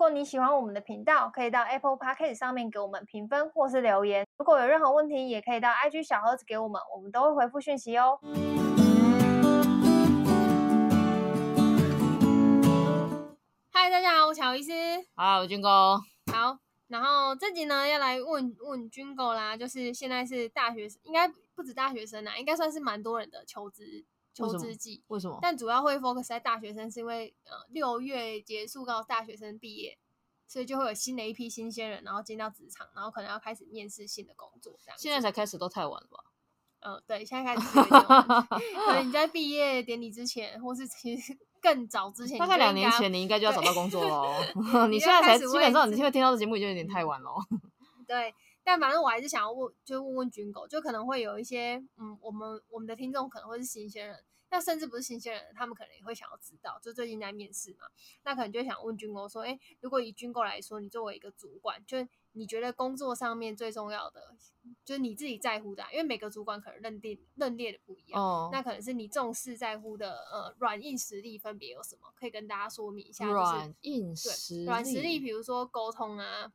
[0.00, 4.26] 果你喜欢我们的频道，可以到 Apple Podcast 上面给我们评分或是留言。
[4.38, 8.18] 如果有任何问题，也可以到 IG 小盒子给我们，我们都会回复讯息哦。
[13.70, 14.72] 嗨，大家好，我是乔医师。
[15.14, 15.98] 好，我军哥。
[16.32, 16.56] 好，
[16.88, 24.06] 然后这集呢要来问问军哥啦，就是现在是大学生，应该不止大学生啦，应该算是蛮多人的求职。
[24.32, 25.38] 求职季为什么？
[25.42, 29.98] 但主要会 focus 在大学生，是因为呃六月结束，到大学生毕业，
[30.46, 34.78] 所以就会有新的一批新鲜人，然后进到职场，然后可能要开始面试新的工作。
[34.84, 36.24] 这样现在才开始都太晚了吧？
[36.82, 38.46] 嗯、呃，对，现在开始 有点晚。
[38.48, 44.88] 可能你在毕业典礼之前，或是其实更早之前，大概两年前，你应该就要找到工作了。
[44.88, 47.30] 你现在才基本上，你现在听到这节目已经有点太晚了。
[48.08, 48.34] 对，
[48.70, 54.22] 但反正我还是想要问，就问问军狗，就可能会有一些嗯，我们我们的听众可能会是新鲜人。
[54.48, 57.86] 那甚至不是新鲜人，他们可能也会想要知道，就最近在面试嘛，
[58.22, 61.98] 那可能就想问军哥说，诶，如果以军哥来说，你作为一个主管，就
[62.32, 64.36] 你觉得工作上面最重要的，
[64.84, 76.52] 就是你自己在乎的，因为每个主管可能认定认列的不一样，哦，那可能是你重视在乎的，呃，软硬实力分别有什么，可以跟大家说明一下，就是软硬实力，软实力，比如说沟通啊。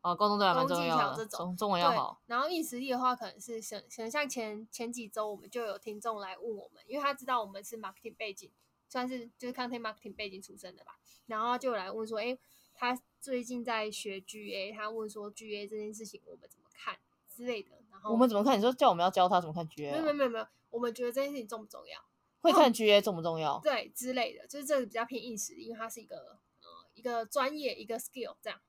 [0.00, 2.20] 哦，沟通对蛮重要的，中中文要好。
[2.26, 8.50] 然后硬实力的话，可能是像像像前前几周，我们就有听众来问我们，因为他知道我们是 marketing 背景，
[8.88, 10.98] 算是就是 content marketing 背景出身的吧。
[11.26, 12.38] 然后就来问说，哎，
[12.74, 16.96] 他最近在学 GA，他问说 GA 这件事情我们怎么看
[17.28, 17.70] 之类的。
[17.90, 18.56] 然后我们怎么看？
[18.56, 19.90] 你说叫我们要教他怎么看 GA？
[19.90, 22.00] 没有没有没有没有，我们觉得这件事情重不重要？
[22.40, 23.58] 会看 GA 重不重要？
[23.64, 28.60] 对，之类的，就是这个比较偏硬实力，因为它是一个呃一个专业一个 skill 这样。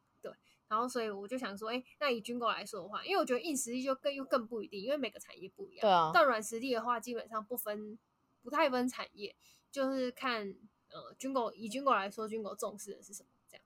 [0.70, 5.81] 然后，所以我就想说，哎，那以军狗来说的话，因为我觉得硬实力就更又更不一定，因为每个产业不一样。
[5.81, 6.12] 对啊。
[6.14, 7.98] 但软实力的话，基本上不分，
[8.44, 9.36] 不太分产业，
[9.72, 10.56] 就是看
[10.92, 13.30] 呃军狗以军狗来说，军狗重视的是什么？
[13.50, 13.66] 这样。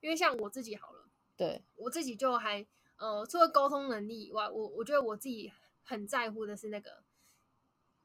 [0.00, 2.66] 因为像我自己好了，对我自己就还
[2.98, 5.50] 呃除了沟通能力以外，我我觉得我自己
[5.82, 7.02] 很在乎的是那个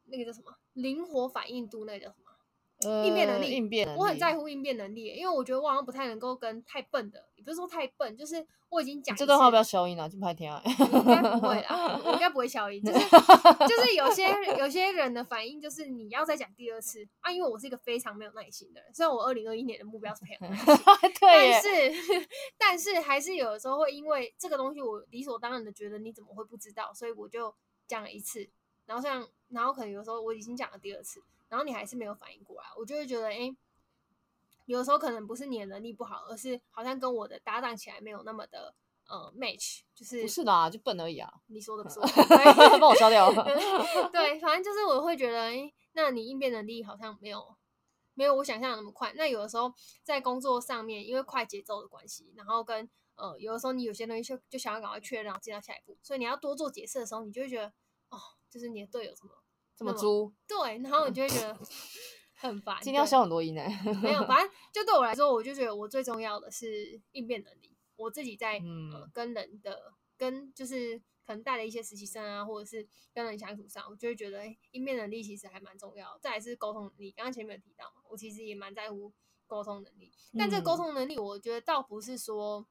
[0.06, 2.26] 那个叫什么灵活反应度，那个叫什么？
[2.90, 9.16] 呃、应变能力，应变能力，我很在乎应变能力，因为我觉得我好像不太能够跟太笨的，也不是说太笨，就是我已经讲。
[9.18, 10.62] 这段话不要消音了，就拍天啊。
[10.70, 13.00] 应该不会啦，我应该不会消音，就是
[13.68, 14.30] 就是有些
[14.60, 20.76] 有些人的反应就是你要再讲第二次啊，因为我是一个非常没有耐心的人，虽然我二零二一年的目标是培养耐心，
[21.20, 22.28] 对但是
[22.60, 27.52] 但是还是有的时候会因为这个东西我理所当然的觉得你怎么会不知道，所以我就
[27.88, 28.48] 讲了一次，
[28.86, 31.20] 然后像然后可能有时候我已经讲了第二次。
[31.50, 33.52] 然后你还是没有反应过来，我就会觉得，哎，
[34.74, 38.76] 有时候可能不是你的能力不好，而是好像跟我的搭档起来没有那么的
[39.08, 41.32] 呃 match，就是不是啦，就笨而已啊。
[41.48, 42.00] 你说的 不是，
[42.80, 43.32] 帮我消掉。
[44.14, 47.56] 对，反正就是我会觉得，哎，那你应变能力好像没有
[48.14, 49.12] 没有我想象的那么快。
[49.16, 57.68] 那有的时候在工作上面，因为快节奏的关系，然后跟呃有的时候你有些东西就就想要赶快确认，然后进到下一步，所以你要多做解释的时候，你就会觉得，
[58.10, 58.20] 哦，
[58.52, 59.32] 就是你的队友什么。
[59.76, 60.34] 这么猪？
[60.46, 61.58] 对，然后你就会觉得
[62.40, 62.78] 很烦。
[62.82, 63.62] 今天要消很多音呢？
[64.02, 67.76] 没有， 反正就对我来说，我就觉得我最重要的是应变能力。
[67.98, 76.18] 我自己在、嗯呃、跟人的跟就是可能带了一些实习生啊，或者是跟人相处上，我就会觉得应变能力其实还蛮重要。
[76.22, 79.12] 再来是沟通能力，刚刚前面有提到嘛，我其实也蛮在乎
[79.46, 80.14] 沟通能力。
[80.38, 82.66] 但这沟通能力，我觉得倒不是说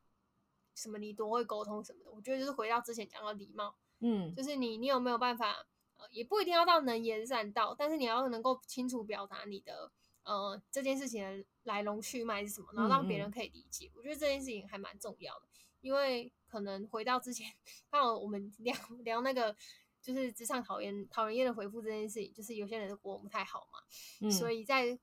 [0.74, 5.66] 什么你多会沟通什么的，我觉得就是回到之前讲到礼貌，嗯，就是你你有没有办法？
[6.10, 9.90] 也不一定要到能言善道，但是你要能够清楚表达你的
[10.22, 13.86] 呃这件事情的来龙去脉是什么，然后让别人可以理解。
[13.86, 13.94] 嗯嗯。
[13.96, 15.46] 我觉得这件事情还蛮重要的，
[15.80, 17.52] 因为可能回到之前，
[17.90, 19.54] 刚好我们聊聊那个
[20.00, 23.80] 就是职场讨厌讨人厌的回复这件事情，就是有些人的国文不太好嘛，
[24.20, 24.98] 嗯、所以在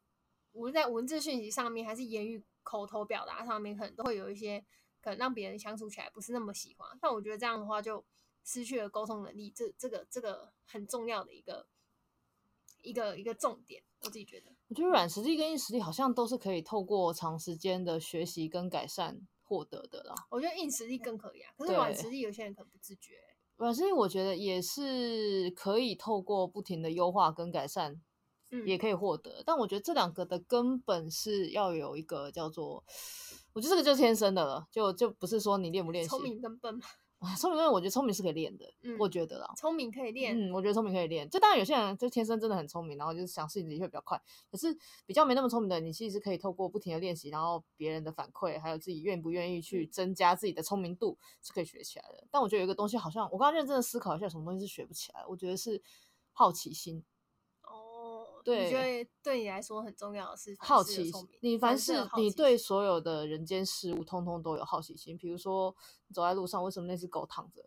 [0.53, 4.63] 无论在文字讯息上面，还是言语口头表达上面，可能都会有一些
[5.01, 6.97] 可能让别人相处起来不是那么喜欢。
[7.01, 8.03] 但我觉得这样的话就。
[8.45, 11.67] 失去了沟通能力，这这个这个很重要的一个
[12.83, 14.56] 一个一个重点，我自己觉得。
[14.67, 20.13] 我觉得软实力跟硬实力好像都是可以透过长时间的学习跟改善获得的啦。
[20.30, 23.19] 我觉得硬实力更可以啊，可是软实力有些人可能不自觉。
[23.57, 28.01] 软实力我觉得也是可以透过不停的优化跟改善，
[28.51, 29.41] 嗯，也可以获得。
[29.45, 32.83] 但我觉得这两个的根本是要有一个叫做，
[33.53, 36.09] 我觉得这个就是天生的了，就就不是说你练不练习。
[36.09, 36.86] 聪明跟笨嘛。
[37.38, 41.30] 聪明，我觉得聪明是可以练的，嗯，我觉得啦，聪明可以练，嗯，我觉得聪明可以练。
[41.30, 44.22] 就当然有些人就天生真的很聪明，然后就是想事情的确比较快。
[44.51, 52.27] 可是比较没那么聪明的，你其实是可以透过不停的练习，然后别人的反馈，还有自己愿不愿意去增加自己的聪明度，是可以学起来的。
[52.30, 55.25] 但我觉得有一个东西，好像我刚刚认真的思考一下，什么东西是学不起来？
[55.27, 55.81] 我觉得是
[56.33, 57.04] 好奇心。
[58.45, 61.27] 哦，对，你觉得对你来说很重要的是好奇心。
[61.42, 65.18] 你凡事你对所有的人间事物，通通都有好奇心。
[65.18, 65.75] 比如说，
[66.07, 67.65] 你走在路上，为什么那只狗躺着？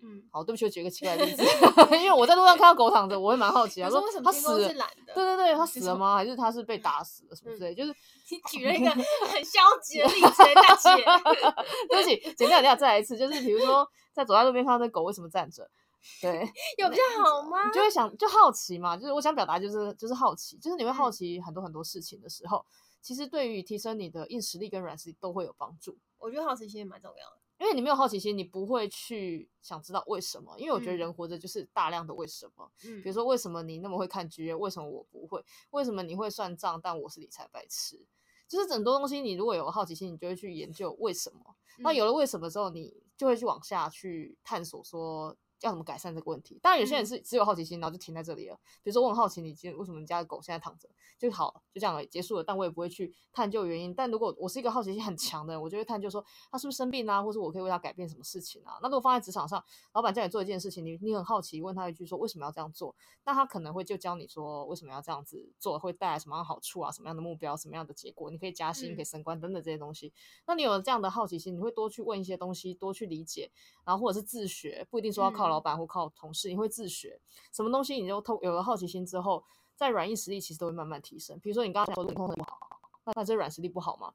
[0.00, 1.42] 嗯，好，对不起，我举个奇怪的例子，
[1.98, 4.68] 因为我在路上看到狗躺着，我会蛮好奇啊，说为什么它死了？
[4.68, 5.12] 是懒的？
[5.12, 6.14] 对对对，它死了吗？
[6.14, 7.34] 还是它是被打死了？
[7.34, 7.74] 什么之类？
[7.74, 7.92] 就是
[8.30, 8.88] 你举了一个
[9.26, 11.04] 很消极的例子，大姐。
[11.90, 13.18] 对不起，剪掉，剪掉，再来一次。
[13.18, 15.68] 就是比如说，在走在路边看到那狗为什么站着？
[16.22, 16.40] 对，
[16.78, 17.66] 有比较好吗？
[17.66, 18.96] 你就会想，就好奇嘛。
[18.96, 22.64] 就是我想表达，就是就是好奇，就是你会好奇很多很多事情的时候，
[23.02, 25.98] 其实对于提升你的硬实力跟软实力都会有帮助。
[26.18, 27.38] 我觉得好奇心也蛮重要的。
[27.58, 30.54] 因为你没有好奇心，你不会去想知道为什么。
[30.58, 32.70] 因为我觉得人活着就是大量的为什么。
[32.84, 35.44] 嗯，比如说为什么你那么会看剧，为什么我不会？
[35.70, 38.06] 为什么你会算账，但我是理财白痴？
[38.46, 41.56] 就是很多东西，你如果有好奇心，你就会去研究为什么。
[41.78, 45.36] 那有了为什么之后，你就会去往下去探索说。
[45.60, 46.58] 要怎么改善这个问题？
[46.62, 48.54] 当然，有些人是只有好奇心，然后就停在这里了。
[48.54, 50.88] 嗯、比如说，我很好奇你今天为什么你家的狗现在躺着，
[51.18, 52.44] 就好，就这样结束了。
[52.44, 53.94] 但我也不会去探究原因。
[53.94, 58.78] 但如果我是一个好奇心很强的人，我就会探究说他是不是生病啊，或者我可以为他改变什么事情啊。
[58.82, 59.62] 那如果放在职场上，
[59.92, 62.94] 老板叫你做一件事情，你你很好奇，问他一句说为什么要这样做？
[63.24, 68.30] 那他可能会就教你说为什么要这样子做，会带来什么样的好处啊，什么样的目标，什么样的结果？
[68.30, 70.08] 你可以加薪，可以升官等等这些东西。
[70.08, 70.12] 嗯、
[70.48, 73.50] 那你有了这样的好奇心，你会多去问一些东西，多去理解，
[73.84, 76.32] 然后或者是自学，不一定说要靠老板或靠同。
[76.32, 77.20] 事，你会自学
[77.52, 79.42] 什么东西，你就透有了好奇心之后，
[79.74, 81.38] 在软硬实力其实都会慢慢提升。
[81.40, 84.12] 比如说，你刚刚说运动很不好，那那这软实力不好吗？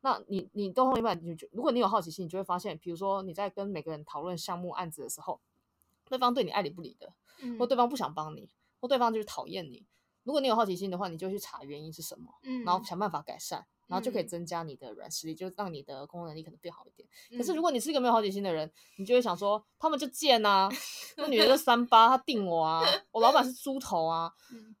[0.00, 5.40] 那你你都后面你就如果你有好奇心，你就会发现，比如说你在跟每个人讨论项目案子的时候，
[6.08, 7.12] 对方对你爱理不理的，
[7.58, 8.50] 或对方不想帮你，
[8.80, 9.86] 或对方就是讨厌你。
[10.24, 13.66] 如果你有好奇心的话，你就去查原因是什么，嗯，然后想办法改善。
[13.92, 17.06] 然后就可以增加你的软实力，嗯、就让你的工作能力可能变好一点。
[17.30, 20.70] 嗯、可是如果你是一个没有好奇心的人，你就会想说，他们就贱呐、啊，
[21.18, 24.32] 那女的就三八，他定我啊，我老板是猪头啊，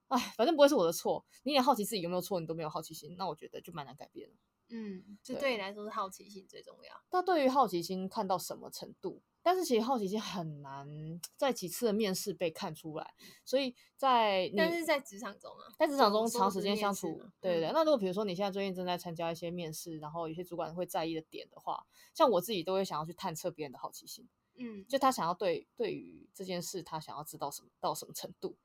[0.08, 1.22] 哎、嗯，反正不会是我的错。
[1.42, 4.36] 你连好奇自己有没有错，你都没有好奇心，那我觉得就蛮难改变的。
[4.74, 7.02] 嗯，就对你来说是好奇心最重要。
[7.10, 9.20] 那对于好奇心看到什么程度？
[9.44, 13.14] 但是其实好奇心很难在几次的面试被看出来，
[13.44, 17.72] 所以在但是在职场中啊，在职场中长时间相处，对对对。
[17.72, 21.84] 那如果比如说你现在最近正在参加一些面试，然后有些主管会在意的点的话，
[22.14, 28.56] 像我自己都会想要去探测别人的好奇心，嗯，就他想要对对于这件事他想要知道什么到什么程度，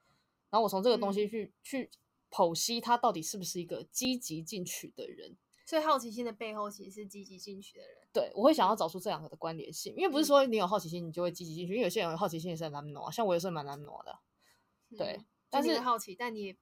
[0.51, 1.89] 然后我从这个东西去、嗯、去
[2.29, 5.35] 剖析他到底是不是一个积极进取的人。
[5.67, 7.97] 所以好奇心的背后其实是积极进取的人。
[8.13, 14.17] 对，我会想要找出这两个的关联性，因为不是说你有好奇心你就会积极进取，因为有些人有好奇心也是很难挪，像我也是蛮难挪的。
[14.97, 15.19] 对，
[15.49, 16.57] 但是好奇，但你也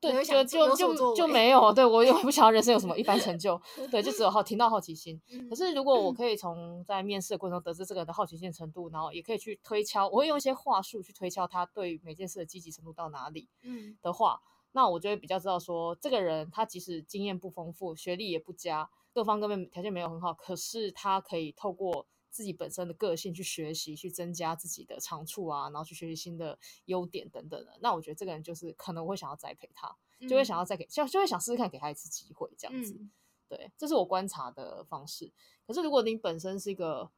[0.00, 3.58] 对，就就就就没有，对我也不想要人生有什么一番成就，
[3.88, 5.22] 对，就只有好听到好奇心。
[5.48, 14.42] 可是如果我可以从在面试的过程中得知这个人的好奇心程度，然后也可以去推敲，我会用一些话术去推敲他对每件事的积极程度到哪里，嗯的话。
[14.76, 27.78] 那我就会比较知道说，这个人他即使经验不丰富，学历也不佳，各方各面条件没有很好，可是他可以透过自己本身的个性去学习，去增加自己的长处啊，然后去学习新的优点等等的。
[27.80, 29.96] 那我觉得这个人就是可能我会想要栽培他，
[30.28, 32.94] 就会想要再给，就就会想试试看给他一次机会这样子。
[32.98, 33.12] 嗯、
[33.48, 35.30] 对，这是我观察的方式。
[35.68, 37.08] 可是如果你本身是一个，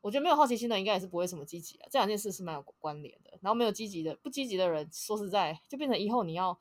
[0.00, 1.86] 我觉得没有好奇心的，应该也是不会什么积极的。
[1.90, 3.38] 这两件事是蛮有关联的。
[3.42, 6.58] 然后没有积极的，不积极的人，说实在，就变成以后你要。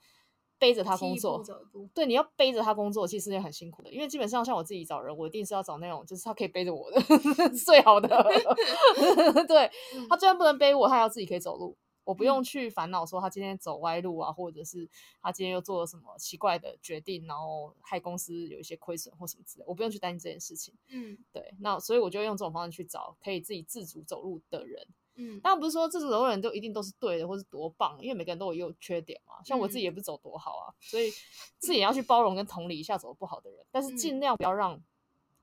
[0.59, 1.43] 背着他工作，
[1.93, 3.91] 对，你要背着他工作，其实也很辛苦的。
[3.91, 6.99] 因为基本上像我自己找人，我一定是要找那种就是他可以背着我的
[7.65, 8.07] 最好的。
[9.47, 9.69] 对，
[10.09, 14.89] 他虽然不能背我，他要自己可以走路，我不用去烦恼说他今天走歪路啊，或者是
[15.21, 20.73] 他今天又做了什么奇怪的决定，然后害公司有一些亏损或什么之类，我不用去担心这件事情。
[20.89, 24.87] 嗯，对，那所以我就用这种方式去找可以自己自主走路的人。
[25.19, 29.43] 嗯，当然不是说这种人都一定都是对的，或是多棒，因为每个人都有优缺点嘛。
[29.43, 31.09] 像我自己也不是走多好啊，嗯、所以
[31.57, 34.79] 自己也要去包容跟同理一下走不好的人，但是尽量不要让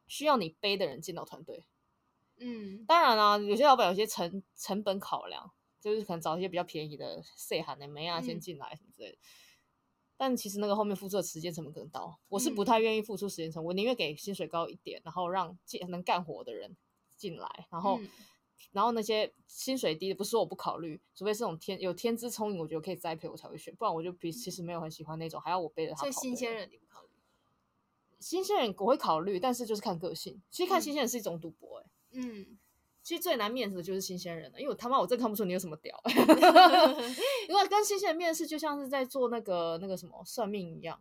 [0.06, 1.64] 需要你背的人进到团队。
[2.36, 5.50] 嗯，当然啦、啊，有些老板有些成成本考量，
[5.80, 9.16] 就是可能找一些比较便宜的细汉的妹啊先进来什么之类的。
[9.16, 9.26] 嗯、
[10.16, 16.76] 但其实那个后面付出的时间成本更高，我是不太愿意付出时间成本，我宁愿给薪水高一点，然后让进能干活的人
[17.16, 17.98] 进来，然后。
[18.74, 26.02] 嗯然后那些薪水低的，不是说我不考虑，除非是这种天有天资聪颖，我觉得可以栽培我才会选，不然我就比其实没有很喜欢那种还要我背着他跑。
[26.02, 27.10] 所以新鲜人你不考虑？
[28.18, 30.42] 新鲜人我会考虑，但是就是看个性。
[30.50, 32.58] 其实看新鲜人是一种赌博、欸，哎，嗯，
[33.04, 35.96] 其实最难面试的就是新鲜人了，因为我他妈我真看不出你有什么屌，
[37.48, 41.00] 因为跟新鲜人面试就像是在做那个那个什么算命一样，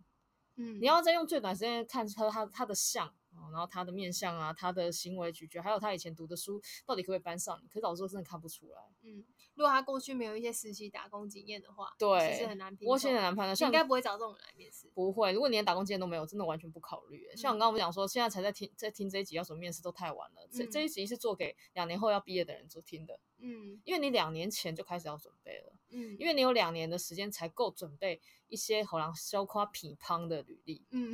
[0.57, 3.11] 嗯，你要再用最短时间看出他他的相。
[3.51, 7.67] 然后他的面相啊，他的行为举止，还有他以前读的书，到底可不可以搬上你？
[7.67, 8.81] 可是老师说，真的看不出来。
[9.01, 9.23] 嗯，
[9.55, 12.87] 如果他过去没有一些实习打工经验的话，对，其实很难评。
[12.87, 14.89] 我现在很难判断，应该不会找这种人来面试。
[14.93, 17.27] 不会，如果你连打工经验都没有，真的完全不考虑。
[17.31, 20.47] 嗯、像我刚刚我们讲说，现在才在听，在听这一集要什么面试都太晚了。
[20.51, 23.19] 这、嗯、这一集是做给两年后要毕业的人做听的。
[23.45, 25.73] 嗯，因为你两年前就开始要准备了。
[25.89, 30.81] 嗯，因为你有两年的时间才够准备一些好像羞夸皮胖的履历。
[30.91, 31.13] 嗯，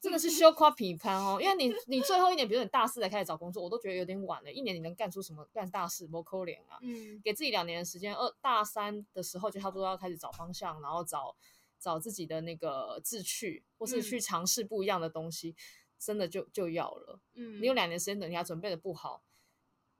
[0.00, 4.52] 真的是羞夸皮胖哦，因为你你最后一年，比如你大四才开始找工作，我都觉得有点晚了。
[4.52, 6.06] 一年你能干出什么干大事？
[6.06, 6.78] 不扣脸啊。
[6.80, 11.34] 嗯，给自己两年的时间，二大三的时候就差不多要开始找方向，然后找
[11.80, 15.56] 找自己的那个志趣，或是去尝试不一样的东西，嗯、
[15.98, 17.18] 真的就就要了。
[17.34, 19.23] 嗯，你有两年时间等，你还准备的不好。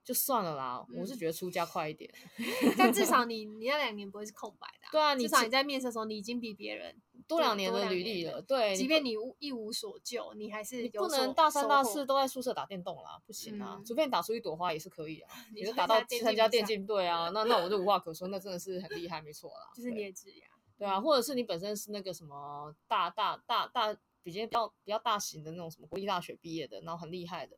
[0.05, 2.09] 就算了啦，嗯、我是觉得出家快一点，
[2.77, 4.89] 但至少 你你那两年不会是空白的、啊。
[4.91, 6.95] 对啊，你至少你在面试的时候，你已经比别人
[7.27, 8.39] 多两年的履历了。
[8.43, 13.77] 对，即便你无一无所就，你还是有不能大三大四都在宿舍打电动啦，不行啊！
[13.79, 19.71] 嗯、除非你打出一朵花也是可以啊， 你就打到参加电竞队啊，那那我就无话可说，那真的是很厉害，没错啦。
[19.75, 20.43] 就是你也职业
[20.77, 27.57] 对啊，或者是你本身是那个什么大大大大比较比较比较大型的那种什么国立大学毕业的，然后很厉害的。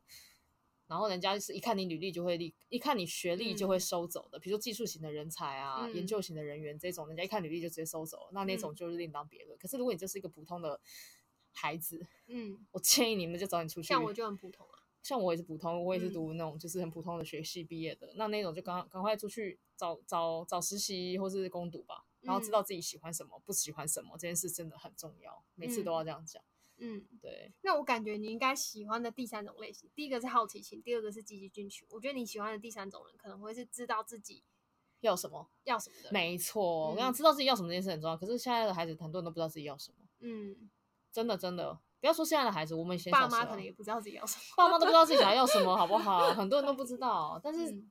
[0.88, 4.38] 然后人家是一看你履历就会立，一看你学历就会收走的。
[4.38, 9.56] 嗯、比如说技术型的人才啊，嗯、研究型的人员这种，人家一看履历就直接收走，那那种就是另当别论。
[9.56, 10.80] 嗯、可是如果你就是一个普通的
[11.52, 13.88] 孩子，嗯，我建议你们就早点出去。
[13.88, 18.06] 像我就很普通啊，像我也是普通，我也是读那种就是很普通的学系毕业的。
[18.08, 26.42] 嗯、那那种就赶赶快出去找找找实习或是攻读吧，然后知道自己喜欢什么，不喜欢什么，这件事真的很重要，每次都要这样讲。
[26.78, 27.52] 嗯嗯，对。
[27.62, 31.86] 那我感觉你应该喜欢的第三种类型，第一个是好奇心，第二个是积极进取。
[31.90, 34.42] 我觉得你喜欢的第三种人，可能会是知道自己
[35.00, 36.10] 要什么，要什么的。
[36.12, 38.16] 没错，我想，知道自己要什么这件事很重要。
[38.16, 39.96] 可是现在的孩子很多人都不知道自己要什么。
[40.20, 40.70] 嗯，
[41.12, 46.32] 真的真的，不要说现在的孩子，我们以前爸妈可能也不知道自己要什么，爸妈都不知道自己想 要什么，好不好？
[46.34, 47.40] 很多人都不知道。
[47.42, 47.82] 但是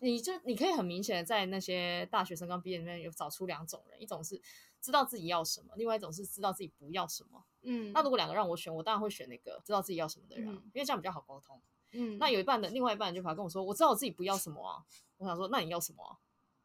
[0.00, 4.40] 你就你可以很明显的在那些大学生刚毕业里面有找出两种人，一种是
[4.80, 7.44] 知道自己要什么，另外一种是知道自己不要什么。
[7.62, 11.60] 嗯，那如果两个让我选，我当然会选那个知道自己要什么的人，嗯、因为这样比较好沟通。
[11.92, 14.82] 嗯，那有一半的另外一半就跑来跟我说，我知道我自己不要什么啊。
[15.18, 16.16] 我想说，那你要什么啊？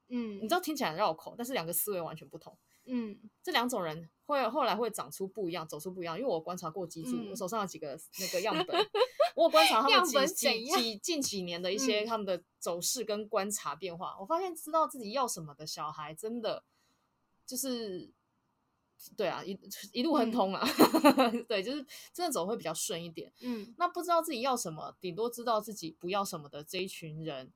[0.07, 2.57] 嗯，你知道听起来很绕口，但是两个思维完全不同。
[2.85, 6.15] 嗯，这两种人会后来会长出不一样，走出不一样。
[6.15, 8.87] 因为我观察过几组，嗯、我手上有几个那个样本，
[9.35, 16.63] 我有观察他们 几几几近几年的一些他们的走势跟观察变化，嗯、我发现知道自己要什么的小孩，真的
[17.45, 18.13] 就是。
[19.17, 19.55] 对啊，一
[19.91, 20.65] 一路亨通啊，
[21.17, 23.31] 嗯、 对，就是真的走会比较顺一点。
[23.41, 27.53] 嗯，那不知道自己要什么，顶多知道自己不要什么的这一群人，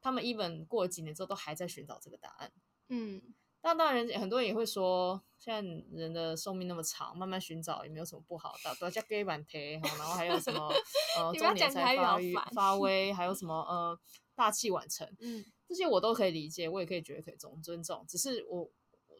[0.00, 2.52] 他们 even 过了几年之后都还在寻找这个答案。
[2.90, 3.20] 嗯，
[3.60, 8.72] 但当然很多人也会说，现在人的寿命那么长，慢慢寻找也没有什么不好的。
[8.76, 10.70] 多加给板贴，然后还有什么
[11.18, 13.98] 呃 中年才发育发威，还有什么呃
[14.36, 18.70] 大器晚成，嗯，这些我都可以理解，我也可以觉得可以尊尊重，只是我。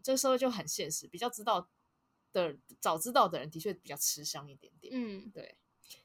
[0.04, 1.66] 这个社会就很现实，比较知道
[2.30, 4.92] 的早知道的人的确比较吃香一点点。
[4.94, 5.56] 嗯，对，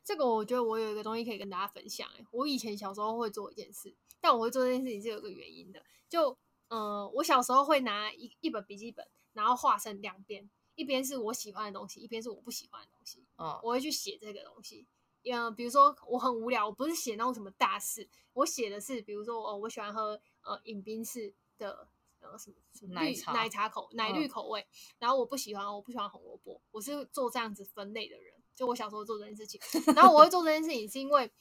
[0.06, 2.10] 这个我觉得我有一个东西可以跟大家分享。
[2.18, 5.84] 哎，我以前小时候会做一件事，但我会做这件事情是有一个原因的。
[6.08, 6.32] 就
[6.70, 13.27] 嗯、呃，我小时候会拿一一本笔记本，然后画成两边，一边是我喜欢的东西，一边是我不喜欢的东西。
[13.36, 14.88] 哦，我会去写这个东西。
[15.25, 21.89] 嗯，比如说我很无聊，我不是写那种什么大事，我写的是，比如说哦，我喜欢喝呃饮冰式的。
[22.38, 24.67] 什么什么奶茶奶茶口奶绿口味，嗯、
[25.00, 28.33] 然后我不喜欢，我不喜欢红萝卜，我是做这样子分类的人。
[28.55, 29.59] 就我小时候做这件事情，
[29.95, 31.31] 然后我会做这件事情是因为，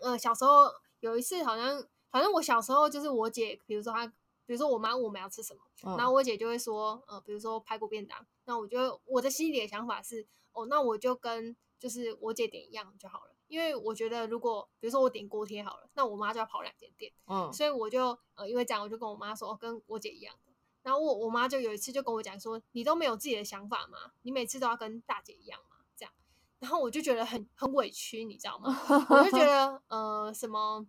[0.00, 0.70] 呃，小时候
[1.00, 4.06] 有一次好像，反正我小时候就是我姐，比如说她，
[4.46, 13.34] 比如说我妈问我们要吃什么，嗯、然后我姐就会说，呃，比如说排骨便当，那我就我的心里的想法是，哦，那我就跟就是我姐点一样就好了。
[13.48, 20.52] 因为我觉得，如果比如说我点锅贴好了，那我妈就要跑两间店，嗯，所以我就呃，因为这样，我就跟我妈说，哦，跟我姐一样的。
[20.82, 24.12] 然后我我妈就有一次就跟我讲说，你都没有自己的想法吗？
[24.22, 25.78] 你每次都要跟大姐一样吗？
[25.96, 26.12] 这样，
[26.60, 28.78] 然后我就觉得很很委屈，你知道吗？
[29.10, 30.86] 我就觉得呃，什么，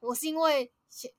[0.00, 0.72] 我是因为。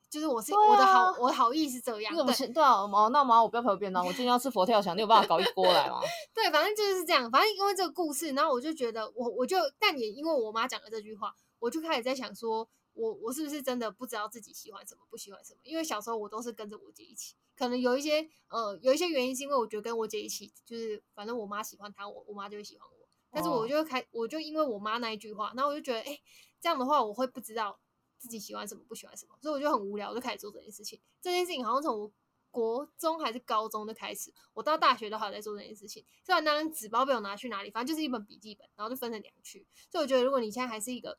[0.08, 2.14] 就是我是、啊、我的好，我的好意是这样。
[2.14, 6.00] 对，对啊，毛那毛我不要陪我便当，我今天要吃佛跳墙，你有办法搞一锅来吗？
[6.32, 7.30] 对，反正就是这样。
[7.30, 15.60] 反正因为这个故事，然后我就觉得我我就，但也因为我妈讲了这句话，我就开始在想说，我我是不是真的不知道自己喜欢什么，不喜欢什么？
[15.62, 23.06] 因为小时候我都是跟着我姐一起，可能有一些呃有一些原因是因为我觉得跟我姐一起，就是反正我妈喜欢她，我我妈就会喜欢我。
[23.30, 26.22] 但是我就开，我就因为我妈那一句话，然后我就觉得，哎、欸，
[26.58, 27.78] 这样的话我会不知道。
[28.18, 31.00] 自己喜欢什么，不喜欢什么，所以我就很无聊，我就开始做这件事情。
[31.20, 32.12] 这件事情好像从我
[32.50, 36.04] 国中还是高中的开始，我到大学都还在做这件事情。
[36.24, 39.66] 虽然那张纸包被我拿去哪里，反正就是一本笔记本，然后就分成两区。
[39.90, 41.18] 所以我觉得，如果你现在还是一个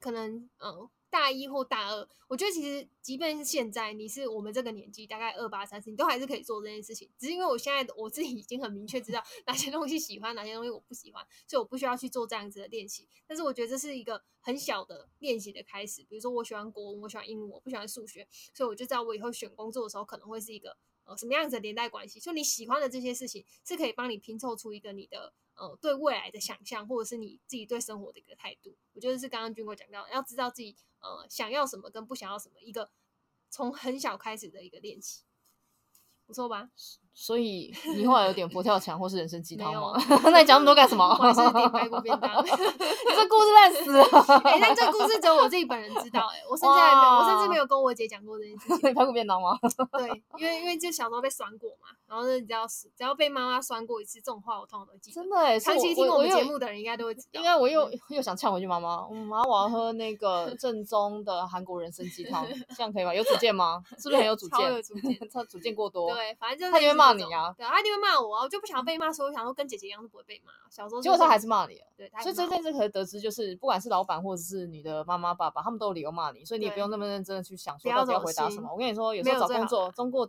[0.00, 0.88] 可能，嗯。
[1.10, 7.10] 大一或大二，我觉得其实即便是现在，你是我们这个年纪，大概二八三十，你都还是可以做这件事情。
[7.18, 13.08] 只是因为我现在我自己已经很明确知道哪些东西喜欢，哪些东西我不喜欢，所以我不需要去做这样子的练习。
[13.26, 16.02] 但是我觉得这是一个很小的练习的开始。
[16.02, 22.20] 比如说我喜欢国文，我喜欢英文，我不喜欢数学，所以我就知道我以后选工作的时候可能会是一个呃什么样子的连带关系。
[22.20, 25.32] 就你喜欢的这些事情，是可以帮你拼凑出一个你的。
[25.58, 32.90] 呃，对未来的想象，或者是你自己对生活的一个态度，我觉得是刚刚军哥讲到，要知道自己呃想要什么跟不想要什么，一个
[33.50, 35.24] 从很小开始的一个练习，
[36.26, 36.70] 不错吧？
[37.20, 39.92] 所以 你后来有点佛跳墙或是人参鸡汤吗？
[40.30, 41.04] 那你讲那么多干什么？
[41.04, 42.30] 我还是点排骨便当。
[42.44, 44.04] 你这故事烂死了！
[44.44, 46.38] 哎、欸，但这个故事只有我自己本人知道、欸。
[46.38, 48.94] 哎，我甚至还没有，我甚至没有跟我姐讲过这件事情。
[48.94, 49.58] 排骨便当吗？
[49.98, 55.14] 对，因为因为就小时候被酸过嘛，然后就只要只要被妈妈酸过一次，这种话我通常都记得。
[55.16, 57.40] 真的哎，长期听我们节目的人应该都会知道。
[57.40, 62.46] 应该我又又想呛回去妈妈，妈，我要喝那个正宗的韩国人参鸡汤，
[62.76, 63.12] 这样可以吗？
[63.12, 63.82] 有主见吗？
[63.98, 64.72] 是不是很有主见？
[64.72, 66.14] 有主见，他主见过多。
[66.14, 67.52] 对，反正就是他就会骂你啊。
[67.56, 67.80] 对啊。
[67.80, 70.52] 因为骂我啊，我就不想被骂，所以我想说跟姐姐一样都不会被骂。
[70.70, 71.86] 小时候，结果他还是骂你了。
[71.96, 78.70] 对，所以这件事可以得知，就是不管是老板或者是你的妈妈爸爸，他们都有理由骂你，所以你也不用那么认真的去想说到底要回答什么。
[78.72, 80.28] 我跟你说，有时候找工作，中过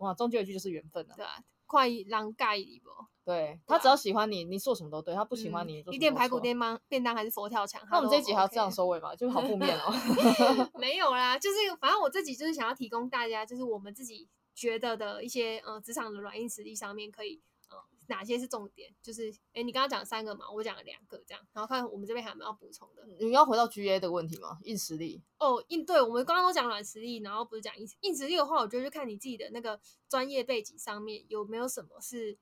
[0.00, 1.14] 哇，终究一句就是缘分了。
[1.16, 1.32] 对啊，
[1.66, 2.92] 快让盖一波。
[3.24, 7.82] 对，他只要喜欢你，你做什么都对；他不喜欢你，你点排骨便当便当还是佛跳墙？
[7.90, 9.16] 那我们这一集还要这样收尾吗？
[9.16, 9.92] 就是好负面哦。
[10.78, 17.76] 没有啦，就是反正我自己就是想要提供大家，就是我们自己觉得的一些呃职场的软硬实力上面可以呃。
[18.08, 18.94] 哪些是重点？
[19.02, 23.04] 就是，哎，你刚刚讲了三个嘛，我讲了两个，这样，然后看我们这边还有没有要补充的。
[23.18, 24.60] 你要回到 GA 的问题吗？
[24.62, 25.20] 硬实力？
[25.40, 32.38] 哦，硬对，我们刚刚都讲软实力，然后不是讲硬硬实力的话，我觉得就看你自己的那个专业背景上面有没有什么是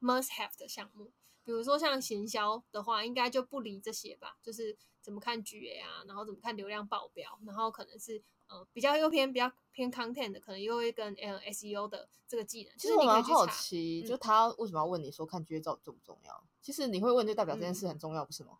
[0.00, 1.12] must have 的项目。
[1.44, 8.22] 比如说像行销的话，应该就不离这些吧，就是怎么看 GA 啊，然后怎么看流量报表，然后可能是。
[8.48, 12.72] 呃，比较又偏比较偏 content 的，可能又会跟呃 SEO 的这个技能。
[12.76, 16.44] 其实我蛮好奇，就他为什么要问你说看 GA 重不重要？
[16.60, 18.58] 其实你会问，就代表这件事很重要，不是吗？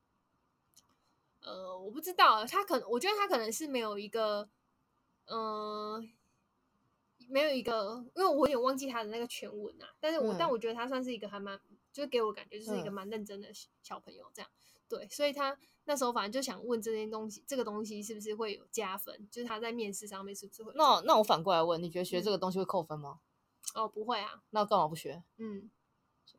[1.43, 4.49] 呃，我不知道，他可能我觉得他可能是没有一个，
[5.27, 6.03] 呃，
[7.29, 9.95] 没有一个，因为我有点忘记他的那个全文啊。
[10.01, 11.61] 但是我、嗯、但我觉得他算是一个还蛮，
[11.93, 13.49] 就是给我感觉就是一个蛮认真的
[13.83, 14.51] 小朋友这样。
[14.89, 15.57] 对，所以他。
[15.85, 19.29] 那时候反正就想问这件东西，这个东西是不是会有加分？
[19.33, 20.73] 就是他在面试上面是不是会？
[20.77, 23.19] 那那我反过来问，你觉得学这个东西会扣分吗？
[23.75, 24.45] 嗯、哦，不会啊。
[24.51, 25.25] 那干嘛不学？
[25.39, 25.69] 嗯，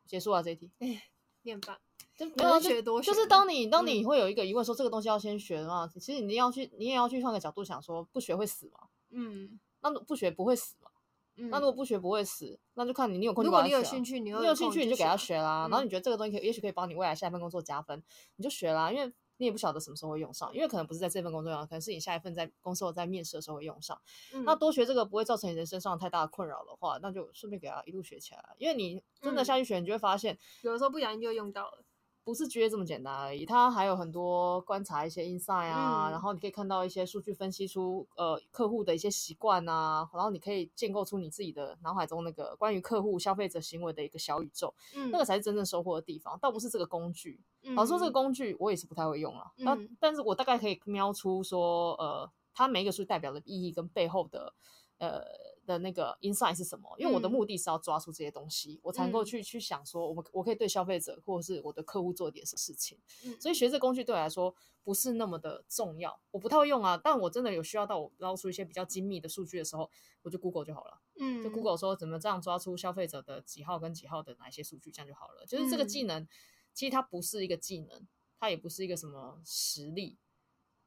[0.05, 0.71] 结束了这一题。
[0.79, 1.09] 哎，
[1.41, 1.81] 念吧。
[2.15, 3.11] 就没有学多学。
[3.11, 8.87] 就是当你当你会有一个疑问说这个东西要先学的话，嗯、其实你要去，你也要去换个角度想说，不学会死吗？
[9.09, 9.59] 嗯。
[9.81, 10.89] 那不学不会死吗？
[11.35, 11.49] 嗯。
[11.49, 15.67] 那如果不学不会死，那就看你你有空就把你有兴趣，你有，你有兴趣你就给他学啦。
[15.67, 18.01] 嗯、然后你觉得这个东西可以，也许可以帮你未来下一份工作加分，
[18.35, 19.13] 你就学啦，因为。
[19.37, 23.99] 你也不晓得什么时候会用上，因为可能不是在这份工作上，可能是你下一份在公司在面试的时候会用上。
[24.31, 28.55] 嗯、那多学这个不会造成你人生上太大的困扰的话，那就顺便给他一路学起来。
[28.59, 31.83] 因为你真的下去学，你就会发现，嗯、有的时候不小心就用到了。
[32.23, 47.41] 不是 GA 这么简单而已，它还有很多观察一些 insight 啊，嗯、然后你可以看到一些数据分析出呃客户的一些习惯啊，然后你可以建构出你自己的脑海中那个关于客户消费者行为的一个小宇宙，嗯，那个才是真正收获的地方，倒不是这个工具。
[47.63, 54.53] 嗯、老实说，这个工具我也是不太会用了，那、嗯、但是我大概可以瞄出说，呃，它每一个数据代表的意义跟背后的
[54.99, 55.23] 呃。
[55.65, 56.93] 的那个 insight 是什么？
[56.97, 62.97] 因为我的目的是要抓出这些东西，嗯、我才能够去去想说，我们我可以对消费者或者是我的客户做一点什么事情。
[63.25, 66.99] 嗯、所以学这工具对我来说不是那么的重要，我不太会用啊。
[67.01, 69.89] 但我真的有需要到我捞出一些比较精密的数据的时候，
[70.21, 71.01] 我就 Google 就好了。
[71.19, 75.45] 嗯，就 Google 说怎么这样抓出消费者的几号跟几号的哪一些数据，这样就好了。
[75.45, 76.27] 就是这个技能，嗯、
[76.73, 78.07] 其实它不是一个技能，
[78.39, 80.17] 它也不是一个什么实力，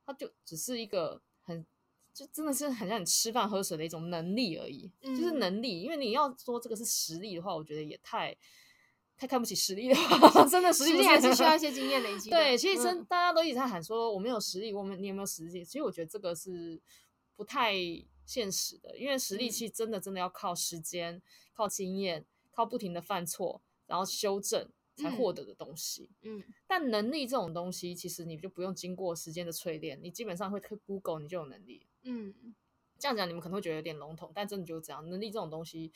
[0.05, 1.26] 它就只是一个很。
[2.17, 5.83] 就真的是很像你吃饭喝水的一种能力而已，嗯、就是能力。
[5.83, 8.35] 因为你要说这个是实力的话，我觉得也太
[9.19, 9.97] 太看不起实力了。
[10.49, 12.31] 真的实力，还是需要一些经验累积。
[12.33, 15.63] 对，其实真、嗯、大家都一直在喊说我没有实力，我们你有没有实力？
[15.63, 16.81] 其实我觉得这个是
[17.37, 17.75] 不太
[18.25, 21.21] 现实的，因为实力其实真的真的要靠时间、
[21.53, 24.71] 靠经验、靠不停的犯错，然后修正。
[24.99, 32.55] 才获得的东西，嗯，但能力这种东西，其实你就不用经过时间的淬炼，你基本上会 Google，你就有能力，嗯，
[32.99, 35.93] 这样讲你们可能会觉得有点笼统，但真的就是这样，能力这种东西，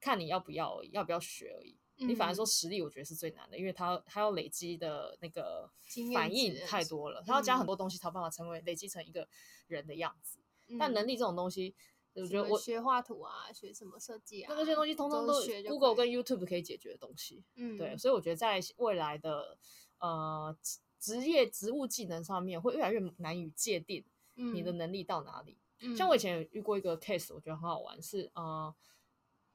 [0.00, 1.78] 看你要不要而已，要不要学而已。
[1.98, 5.70] 嗯、你反而说实力，我觉得是最难的，因为它它要累积的那个
[6.12, 9.26] 反应太多了，它要加很多东西才有办法成为累积成一个
[9.66, 10.38] 人的样子。
[10.68, 11.74] 嗯、但能力这种东西，
[12.12, 17.42] 我觉得我学画图啊，学什么设计啊，那些东西通通都是 Google 跟 YouTube 可以解决的东西。
[17.54, 19.56] 嗯，对，所以我觉得在未来的
[19.98, 20.54] 呃
[20.98, 24.04] 职业职务技能上面，会越来越难以界定
[24.36, 25.58] 你的能力到哪里。
[25.80, 28.74] 嗯、像我以前有遇过一个 case，我觉得很好玩，是呃，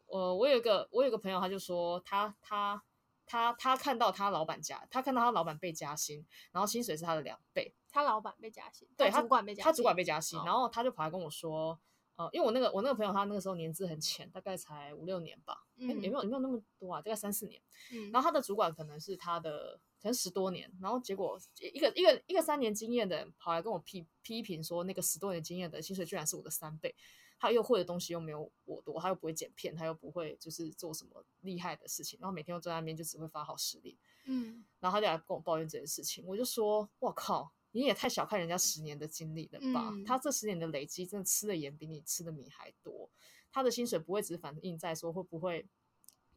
[0.08, 2.84] 我我有一个我有一个朋友，他就说他他
[3.26, 7.74] 他他看到他老板加，他看到他老板被加薪，然后薪水是他的两倍。
[7.94, 11.78] 他老板被加薪，对，他主管被加薪，他主管被加薪，然后他就跑来跟我说，
[12.16, 26.96] 呃，因为我那个我那个朋友他那个时候年资很浅，大概才五六年吧，嗯，也没有也没有那么多啊，大概三四年，嗯，然后他的主管可能是他的可能十多年，然后结果一个一个一个三年经验的人跑来跟我批批评说，那个十多年经验的薪水居然是我的三倍，
[27.40, 37.54] 他又会的东西又没有我多，他又不会剪片，他又不会就是做什么厉害的事情，然后每天都在那边就只会发号施令，嗯，然后他就来跟我抱怨这件事情，我就说，我靠。
[37.74, 39.92] 你也太小看人家十年的经历了吧？
[39.94, 43.10] 嗯、他这十年的累积，真的吃的盐比你吃的米还多。
[43.50, 45.66] 他的薪水不会只反映在说会不会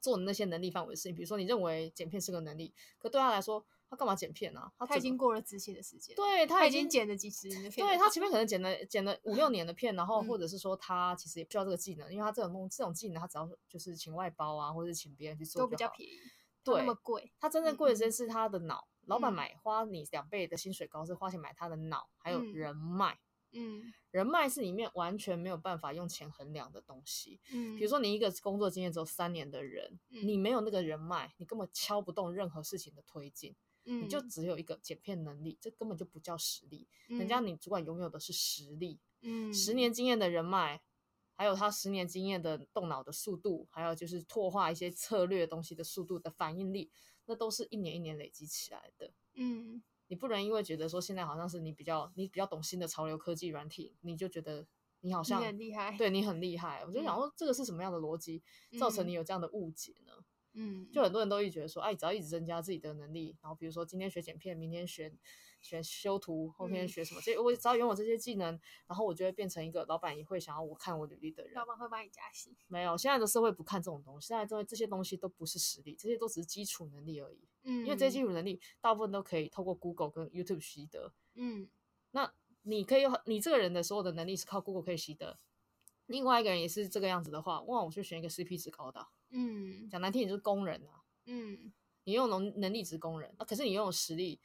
[0.05, 1.15] 做那些能力范围的事情。
[1.15, 4.71] 比如说，你认为剪片是个能力，可对他来说，他干嘛剪片呢、啊？
[4.79, 7.87] 他，他已经过了执行的时间，对他已经，剪了几十年的片。
[7.87, 16.19] 对他前面可能剪了剪了五六年的片，然后或者是说他其实也不需要这个技能，嗯、因为他这种东这种技能，他只要就是请外包啊，或者是请别人去做都比较便宜，
[16.63, 17.33] 对，那么贵。
[17.41, 18.87] 他真正贵的是他的脑。
[18.87, 23.19] 嗯老板买花你两倍的薪水高，是花钱买他的脑，还有人脉。
[23.55, 27.41] 嗯，人脉是里面完全没有办法用钱衡量的东西。
[27.53, 33.55] 嗯，比如说你一个工作经验只有三年的人，你没有那个人脉，你根本敲不动任何事情的推进。
[33.85, 36.89] 嗯，你就只有一个剪片能力，这根本就不叫实力。
[37.07, 38.99] 人家你主管拥有的是实力。
[39.23, 40.83] 嗯，十年经验的人脉，
[41.35, 46.91] 还有他十年经验的动脑的速度，还有就是拓化一些策略东西的速度的反应力。
[47.27, 54.67] 那都是一年一年累积起来的，嗯，你不能因为觉得说现在好像是你比较你比较懂新的潮流科技软体，你就觉得
[55.01, 56.85] 你好像你很厉害，对你很厉害。
[56.87, 58.43] 我就想说，这个是什么样的逻辑
[58.79, 60.13] 造成你有这样的误解呢？
[60.53, 65.13] 嗯，就很多人都一直觉得说，哎，只要一直增加自己的能力，然后比如说今天学剪片，明天学。
[65.65, 67.21] 学修图，后天学什么？
[67.23, 71.55] 这、嗯、我只要拥有这些技能，然后我就会变成一个老板也会想要我看我履历的人。
[71.55, 72.55] 老板会帮你加薪？
[72.69, 74.29] 没有，现在的社会不看这种东西。
[74.29, 77.49] 现在这这些东西都不是实力，这些都只是基础能力而已。
[77.63, 81.13] 嗯，因为这些基础能力大部分都可以透过 Google 跟 YouTube 习得。
[81.35, 81.67] 嗯，
[82.11, 82.31] 那
[82.63, 85.39] 你可以，你这个人的所有的能力是靠 Google 可以习得。
[86.07, 89.07] 另外一个人也是这个样子的话，哇，我就选一个 CP 值高的。
[89.31, 91.01] 嗯，讲难听点就是工人啊。
[91.25, 91.73] 嗯，
[92.05, 94.39] 你用能能力值工人啊，可是你拥有实力。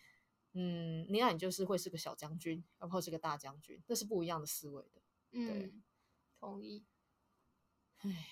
[0.54, 5.02] 嗯，你那你就是会是个小将军，然后是个大将军，那是不一样的思维的。
[5.32, 5.74] 嗯，对，
[6.40, 6.86] 同意。
[7.98, 8.28] 唉，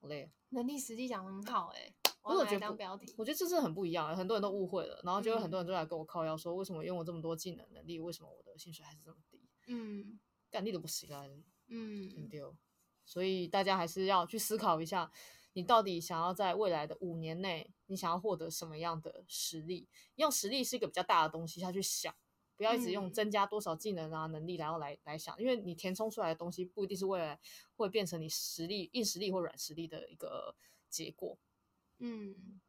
[0.00, 0.32] 好累。
[0.48, 9.40] 能力实际讲很好哎、欸，我觉得当标题，我觉得这是很不一样，很多人都误会了，然后就有很多人都来跟我靠腰说，为什么用了这么多技能能力，为什么我的薪水还是这么低？
[9.66, 10.18] 嗯，
[10.50, 11.24] 干力都不行啊。
[11.68, 12.56] 嗯，很丢。
[13.04, 15.10] 所以大家还是要去思考一下。
[15.54, 19.88] 你到底想要在未来的五年内，你想要获得什么样的实力？
[20.16, 22.14] 用实力是一个比较大的东西下去想，
[22.56, 27.38] 不要一直用增加多少技能啊、能力，然后来来想，因为你填充出来的东西不一定是未来
[27.76, 30.56] 会变成你实力、硬实力或软实力的一个
[30.88, 31.38] 结果。
[31.98, 32.60] 嗯。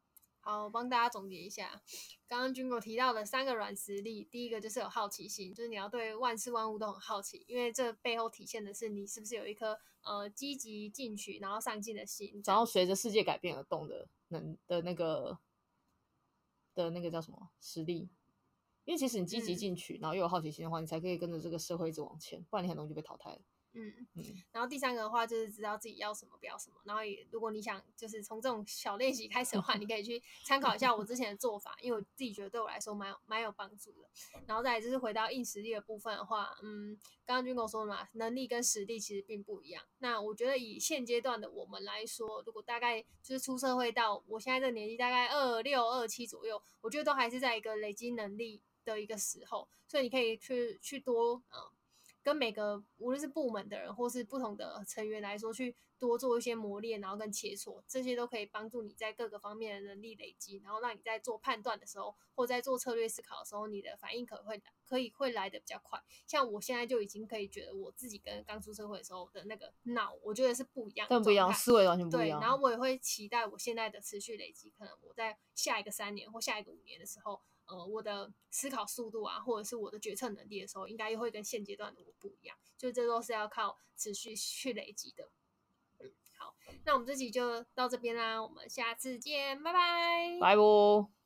[0.46, 1.82] 好，我帮大家总结一下，
[2.28, 15.40] 刚刚 Jingle 提到的三个软实力，第一个就是有好奇心，就是你要对万事万物都很好奇，因为这背后体现的是你是不是有一颗呃积极进取，然后上进的心，然后随着世界改变而动的能的那个
[16.76, 18.10] 的那个叫什么实力？
[18.84, 23.40] 因为其实你积极进取，嗯、然后又有好奇心的话，你才可以跟着这个社会一直往前，不然你很容易就被淘汰了。
[23.74, 34.10] 嗯嗯，然后第三个的话就是知道自己要什么不要什么，然后也如果你想就是从这种小练习开始的话，你可以去参考一下我之前的做法，因为我自己觉得对我来说蛮有蛮有帮助的。
[34.46, 39.84] 然后再来就是回到硬实力的部分的话，嗯，刚刚 Jingle 说的嘛，能力跟实力其实并不一样。
[40.00, 51.72] 那我觉得以现阶段的我们来说，如果大概就是出社会到我现在这个年纪，大概二六二七左右，我觉得都还是在一个累积能力的一个时候，所以你可以去去多嗯。
[52.24, 66.02] 跟每个无论是部门的人或是不同的成员来说，去多做一些磨练，然后跟切磋，这些都可以帮助你在各个方面的能力累积，然后让你在做判断的时候，或在做策略思考的时候，你的反应可能会可以会来得比较快。
[66.26, 72.40] 像我现在就已经可以觉得我自己跟刚出社会的时候的那个脑，我觉得是不一样，更不一样，思维完全不一样。
[72.40, 77.42] 对，然后我也会期待我现在的持续累积，可能我在下一个三年或下一个五年的时候。
[77.65, 82.58] 呃，我的思考速度啊，或者是我的决策能力的时候，应该又会跟现阶段的我不一样。
[82.78, 85.30] 就这都是要靠持续去累积的。
[85.99, 91.23] 嗯，好，那我们这集就到这边啦，我们下次见，拜拜，拜拜。